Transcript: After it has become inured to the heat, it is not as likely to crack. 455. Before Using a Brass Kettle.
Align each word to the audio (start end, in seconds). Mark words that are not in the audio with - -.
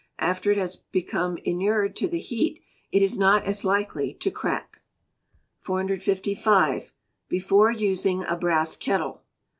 After 0.17 0.51
it 0.51 0.57
has 0.57 0.77
become 0.77 1.37
inured 1.43 1.95
to 1.97 2.07
the 2.07 2.17
heat, 2.17 2.59
it 2.91 3.03
is 3.03 3.19
not 3.19 3.43
as 3.45 3.63
likely 3.63 4.15
to 4.15 4.31
crack. 4.31 4.81
455. 5.59 6.95
Before 7.29 7.69
Using 7.69 8.23
a 8.25 8.35
Brass 8.35 8.75
Kettle. 8.75 9.21